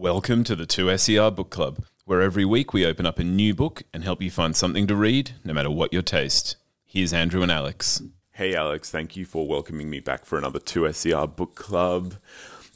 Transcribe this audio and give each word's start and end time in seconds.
Welcome 0.00 0.44
to 0.44 0.56
the 0.56 0.66
2SER 0.66 1.36
Book 1.36 1.50
Club, 1.50 1.84
where 2.06 2.22
every 2.22 2.46
week 2.46 2.72
we 2.72 2.86
open 2.86 3.04
up 3.04 3.18
a 3.18 3.22
new 3.22 3.54
book 3.54 3.82
and 3.92 4.02
help 4.02 4.22
you 4.22 4.30
find 4.30 4.56
something 4.56 4.86
to 4.86 4.96
read, 4.96 5.32
no 5.44 5.52
matter 5.52 5.70
what 5.70 5.92
your 5.92 6.00
taste. 6.00 6.56
Here's 6.86 7.12
Andrew 7.12 7.42
and 7.42 7.52
Alex. 7.52 8.00
Hey, 8.30 8.54
Alex, 8.54 8.90
thank 8.90 9.14
you 9.14 9.26
for 9.26 9.46
welcoming 9.46 9.90
me 9.90 10.00
back 10.00 10.24
for 10.24 10.38
another 10.38 10.58
2SER 10.58 11.36
Book 11.36 11.54
Club. 11.54 12.14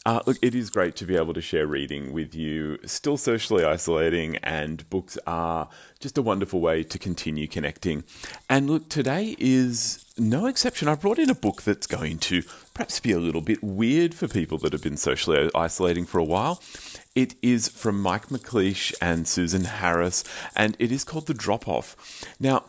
Uh, 0.06 0.20
look, 0.26 0.36
it 0.42 0.54
is 0.54 0.68
great 0.68 0.94
to 0.96 1.06
be 1.06 1.16
able 1.16 1.32
to 1.32 1.40
share 1.40 1.66
reading 1.66 2.12
with 2.12 2.34
you. 2.34 2.78
Still 2.84 3.16
socially 3.16 3.64
isolating, 3.64 4.36
and 4.38 4.88
books 4.90 5.16
are 5.26 5.68
just 5.98 6.18
a 6.18 6.22
wonderful 6.22 6.60
way 6.60 6.82
to 6.82 6.98
continue 6.98 7.48
connecting. 7.48 8.04
And 8.50 8.68
look, 8.68 8.90
today 8.90 9.34
is 9.38 10.04
no 10.18 10.44
exception. 10.44 10.88
I 10.88 10.94
brought 10.94 11.18
in 11.18 11.30
a 11.30 11.34
book 11.34 11.62
that's 11.62 11.86
going 11.86 12.18
to 12.18 12.42
perhaps 12.74 13.00
be 13.00 13.12
a 13.12 13.18
little 13.18 13.40
bit 13.40 13.62
weird 13.62 14.14
for 14.14 14.28
people 14.28 14.58
that 14.58 14.74
have 14.74 14.82
been 14.82 14.98
socially 14.98 15.50
isolating 15.54 16.04
for 16.04 16.18
a 16.18 16.24
while. 16.24 16.62
It 17.14 17.36
is 17.40 17.68
from 17.68 17.98
Mike 17.98 18.26
McLeish 18.26 18.92
and 19.00 19.26
Susan 19.26 19.64
Harris, 19.64 20.22
and 20.54 20.76
it 20.78 20.92
is 20.92 21.04
called 21.04 21.28
The 21.28 21.34
Drop 21.34 21.66
Off. 21.66 21.96
Now, 22.38 22.64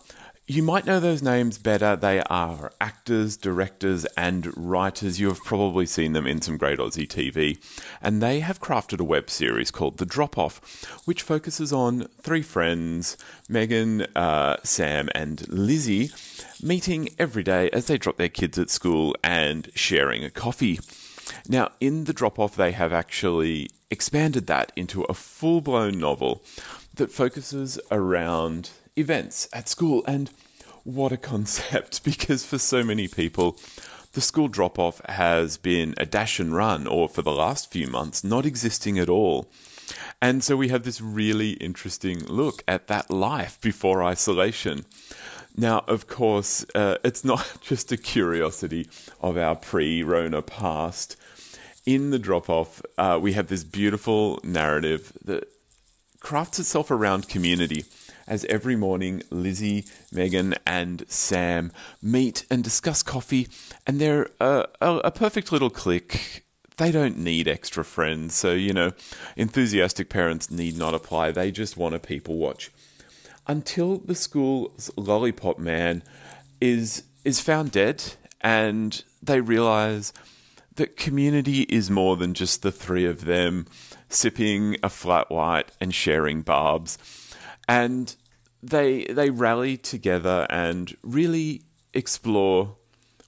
you 0.48 0.62
might 0.62 0.86
know 0.86 1.00
those 1.00 1.24
names 1.24 1.58
better. 1.58 1.96
They 1.96 2.22
are 2.22 2.72
actors, 2.80 3.36
directors, 3.36 4.06
and 4.16 4.56
writers. 4.56 5.20
You 5.20 5.30
have 5.30 5.44
probably 5.44 5.88
seen 5.88 6.14
them 6.14 6.28
in 6.28 6.40
some 6.40 6.58
great 6.58 6.78
Aussie 6.78 7.08
TV. 7.08 7.58
And 8.00 8.22
they 8.22 8.42
have 8.42 8.62
crafted 8.62 9.00
a 9.00 9.04
web 9.04 9.32
series 9.32 9.72
called 9.72 9.98
The 9.98 10.06
Drop 10.06 10.38
Off, 10.38 10.86
which 11.06 11.24
focuses 11.24 11.74
on 11.74 12.08
three 12.22 12.44
friends, 12.44 13.18
Megan, 13.50 14.04
uh, 14.16 14.58
Sam, 14.64 15.10
and 15.16 15.48
Lizzie, 15.50 16.12
meeting 16.62 17.10
every 17.18 17.44
day 17.44 17.72
as 17.72 17.88
they 17.88 17.98
drop 17.98 18.18
their 18.18 18.30
kids 18.30 18.60
at 18.60 18.70
school 18.70 19.16
and 19.24 19.72
sharing 19.74 20.24
a 20.24 20.30
coffee. 20.30 20.80
Now, 21.50 21.72
in 21.80 22.04
The 22.04 22.14
Drop 22.14 22.38
Off, 22.38 22.56
they 22.56 22.72
have 22.72 22.94
actually 22.94 23.72
expanded 23.90 24.46
that 24.46 24.72
into 24.76 25.04
a 25.06 25.16
full 25.16 25.62
blown 25.62 25.98
novel 25.98 26.44
that 26.94 27.12
focuses 27.12 27.80
around 27.90 28.70
events 28.96 29.48
at 29.54 29.70
school. 29.70 30.04
And 30.08 30.30
what 30.84 31.12
a 31.12 31.18
concept, 31.18 32.04
because 32.06 32.46
for 32.46 32.58
so 32.58 32.84
many 32.84 33.08
people, 33.08 33.58
the 34.14 34.22
school 34.22 34.48
drop 34.48 34.80
off 34.80 35.02
has 35.10 35.58
been 35.58 35.94
a 35.98 36.06
dash 36.06 36.40
and 36.40 36.56
run, 36.56 36.88
or 36.88 37.10
for 37.10 37.22
the 37.22 37.34
last 37.34 37.72
few 37.72 37.88
months, 37.88 38.24
not 38.24 38.46
existing 38.46 38.98
at 38.98 39.10
all. 39.10 39.50
And 40.22 40.44
so 40.44 40.56
we 40.56 40.70
have 40.70 40.84
this 40.84 41.02
really 41.02 41.52
interesting 41.52 42.26
look 42.26 42.64
at 42.68 42.88
that 42.88 43.12
life 43.12 43.60
before 43.62 44.04
isolation. 44.04 44.86
Now, 45.58 45.84
of 45.88 46.08
course, 46.08 46.66
uh, 46.74 46.98
it's 47.04 47.24
not 47.24 47.58
just 47.62 47.92
a 47.92 47.98
curiosity 47.98 48.88
of 49.22 49.38
our 49.38 49.56
pre 49.56 50.04
Rona 50.04 50.42
past. 50.42 51.18
In 51.86 52.10
the 52.10 52.18
drop 52.18 52.50
off, 52.50 52.82
uh, 52.98 53.20
we 53.22 53.34
have 53.34 53.48
this 53.48 53.64
beautiful 53.64 54.40
narrative 54.44 55.14
that 55.24 55.48
crafts 56.20 56.58
itself 56.58 56.90
around 56.90 57.30
community 57.30 57.86
as 58.28 58.46
every 58.46 58.76
morning 58.76 59.24
Lizzie, 59.30 59.86
Megan, 60.12 60.56
and 60.66 61.04
Sam 61.08 61.72
meet 62.02 62.46
and 62.50 62.64
discuss 62.64 63.04
coffee, 63.04 63.48
and 63.86 64.00
they're 64.00 64.30
a, 64.40 64.66
a, 64.82 64.96
a 64.98 65.12
perfect 65.12 65.52
little 65.52 65.70
clique 65.70 66.46
they 66.78 66.92
don't 66.92 67.18
need 67.18 67.48
extra 67.48 67.84
friends. 67.86 68.36
So, 68.36 68.52
you 68.54 68.74
know, 68.74 68.92
enthusiastic 69.36 70.10
parents 70.10 70.52
need 70.52 70.78
not 70.78 70.94
apply. 70.94 71.32
They 71.32 71.52
just 71.52 71.78
want 71.78 71.96
a 71.96 72.00
people 72.00 72.38
watch. 72.38 72.72
Until 73.48 74.00
the 74.00 74.16
school's 74.16 74.92
lollipop 74.98 75.60
man 75.60 76.04
is 76.60 77.04
is 77.24 77.40
found 77.40 77.72
dead 77.72 78.04
and 78.42 79.04
they 79.22 79.42
realize 79.42 80.14
that 80.76 80.98
community 80.98 81.62
is 81.64 81.90
more 81.90 82.18
than 82.18 82.34
just 82.34 82.62
the 82.62 82.72
three 82.72 83.06
of 83.06 83.26
them 83.26 83.66
sipping 84.10 84.78
a 84.84 84.90
flat 84.90 85.32
white 85.32 85.72
and 85.80 85.94
sharing 85.94 86.42
barbs. 86.42 86.98
And 87.68 88.16
they 88.62 89.06
they 89.06 89.30
rally 89.30 89.78
together 89.78 90.48
and 90.50 90.96
really 91.04 91.64
explore 91.94 92.76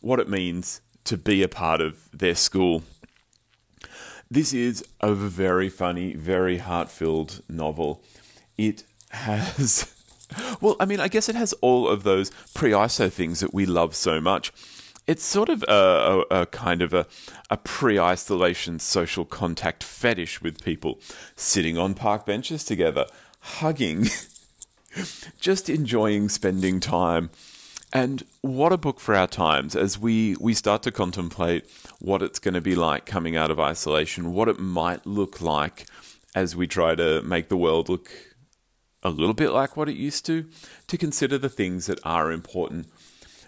what 0.02 0.20
it 0.20 0.30
means 0.30 0.81
to 1.06 1.18
be 1.18 1.44
a 1.44 1.48
part 1.48 1.81
of 1.81 2.09
their 2.12 2.36
school. 2.36 2.84
This 4.30 4.53
is 4.53 4.84
a 5.00 5.14
very 5.14 5.70
funny, 5.70 6.14
very 6.14 6.58
heart-filled 6.58 7.42
novel. 7.48 8.03
It 8.58 8.84
has 9.12 9.94
well, 10.62 10.75
I 10.80 10.86
mean, 10.86 11.00
I 11.00 11.08
guess 11.08 11.30
it 11.30 11.36
has 11.36 11.54
all 11.62 11.88
of 11.88 12.04
those 12.04 12.31
pre-ISO 12.54 13.12
things 13.12 13.40
that 13.40 13.54
we 13.54 13.66
love 13.66 13.96
so 13.96 14.19
much 14.19 14.52
it's 15.08 15.24
sort 15.24 15.48
of 15.48 15.64
a, 15.69 16.25
a, 16.30 16.42
a, 16.42 16.46
kind 16.48 16.81
of 16.81 16.94
a, 16.94 17.08
a 17.50 17.56
pre 17.58 17.98
isolation 17.98 18.78
social 18.78 19.24
contact 19.24 19.84
fetish 19.84 20.42
with 20.42 20.64
people 20.64 21.00
sitting 21.36 21.78
on 21.78 21.94
park 21.94 22.25
benches 22.25 22.66
together, 22.66 23.06
hugging, 23.40 24.08
just 25.40 25.70
enjoying 25.70 26.30
spending 26.30 26.80
time. 26.80 27.30
And 27.94 28.24
what 28.42 28.74
a 28.74 28.78
book 28.78 29.00
for 29.00 29.16
our 29.16 29.28
times 29.28 29.75
as 29.75 29.98
we, 29.98 30.36
we 30.40 30.53
start 30.53 30.84
to 30.84 30.92
contemplate 30.92 31.66
what 32.00 32.22
it's 32.22 32.40
going 32.40 32.53
to 32.53 32.62
be 32.62 32.75
like 32.75 33.06
coming 33.06 33.38
out 33.38 33.50
of 33.50 33.59
isolation, 33.59 34.34
what 34.34 34.50
it 34.50 34.59
might 34.59 35.06
look 35.06 35.42
like 35.42 35.88
as 36.36 36.56
we 36.56 36.68
try 36.68 36.96
to 36.96 37.22
make 37.22 37.48
the 37.48 37.58
world 37.58 37.88
look 37.88 38.12
a 39.03 39.09
little 39.09 39.34
bit 39.34 39.52
like 39.52 39.78
what 39.78 39.88
it 39.88 39.96
used 39.96 40.25
to, 40.25 40.46
to 40.88 40.98
consider 40.98 41.38
the 41.38 41.50
things 41.50 41.86
that 41.86 42.00
are 42.04 42.31
important 42.31 42.88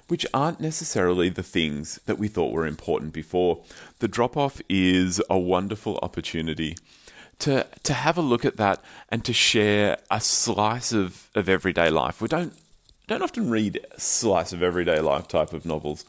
which 0.09 0.25
aren't 0.33 0.59
necessarily 0.59 1.29
the 1.29 1.43
things 1.43 1.99
that 2.07 2.17
we 2.17 2.27
thought 2.27 2.51
were 2.51 2.65
important 2.65 3.13
before. 3.13 3.63
The 3.99 4.07
drop 4.07 4.35
off 4.35 4.59
is 4.67 5.21
a 5.29 5.37
wonderful 5.37 5.99
opportunity 6.01 6.75
to 7.39 7.67
to 7.83 7.93
have 7.93 8.17
a 8.17 8.21
look 8.21 8.45
at 8.45 8.57
that 8.57 8.83
and 9.09 9.23
to 9.25 9.33
share 9.33 9.97
a 10.11 10.21
slice 10.21 10.91
of, 10.91 11.29
of 11.35 11.49
everyday 11.49 11.89
life. 11.89 12.21
We 12.21 12.27
don't 12.27 12.53
don't 13.07 13.21
often 13.21 13.49
read 13.49 13.85
slice 13.97 14.53
of 14.53 14.61
everyday 14.61 14.99
life 14.99 15.27
type 15.27 15.53
of 15.53 15.65
novels, 15.65 16.05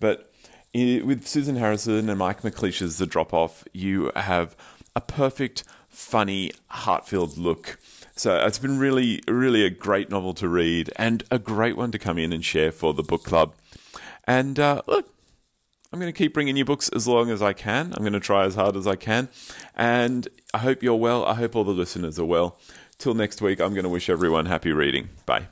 but 0.00 0.32
with 0.74 1.26
Susan 1.26 1.56
Harrison 1.56 2.10
and 2.10 2.18
Mike 2.18 2.42
McLeish's 2.42 2.98
The 2.98 3.06
Drop 3.06 3.32
Off, 3.32 3.64
you 3.72 4.12
have 4.14 4.54
a 4.94 5.00
perfect, 5.00 5.64
funny, 5.88 6.52
heart 6.68 7.08
filled 7.08 7.38
look 7.38 7.78
so 8.18 8.34
it's 8.46 8.58
been 8.58 8.78
really, 8.78 9.22
really 9.28 9.62
a 9.62 9.68
great 9.68 10.08
novel 10.08 10.32
to 10.34 10.48
read 10.48 10.90
and 10.96 11.22
a 11.30 11.38
great 11.38 11.76
one 11.76 11.92
to 11.92 11.98
come 11.98 12.16
in 12.16 12.32
and 12.32 12.42
share 12.42 12.72
for 12.72 12.94
the 12.94 13.02
book 13.02 13.24
club. 13.24 13.54
And 14.24 14.58
uh, 14.58 14.80
look, 14.86 15.12
I'm 15.92 16.00
going 16.00 16.10
to 16.10 16.16
keep 16.16 16.32
bringing 16.32 16.56
you 16.56 16.64
books 16.64 16.88
as 16.88 17.06
long 17.06 17.30
as 17.30 17.42
I 17.42 17.52
can. 17.52 17.92
I'm 17.92 18.02
going 18.02 18.14
to 18.14 18.20
try 18.20 18.46
as 18.46 18.54
hard 18.54 18.74
as 18.74 18.86
I 18.86 18.96
can. 18.96 19.28
And 19.76 20.28
I 20.56 20.58
hope 20.60 20.82
you're 20.82 20.94
well. 20.96 21.22
I 21.26 21.34
hope 21.34 21.54
all 21.54 21.64
the 21.64 21.72
listeners 21.72 22.18
are 22.18 22.24
well. 22.24 22.58
Till 22.96 23.12
next 23.12 23.42
week, 23.42 23.60
I'm 23.60 23.74
going 23.74 23.84
to 23.84 23.90
wish 23.90 24.08
everyone 24.08 24.46
happy 24.46 24.72
reading. 24.72 25.10
Bye. 25.26 25.48